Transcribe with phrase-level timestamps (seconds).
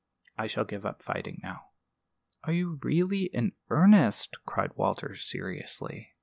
[0.35, 1.65] I shall give up fighting now."
[2.43, 6.15] "Are you really in earnest?" cried Walter, seriously.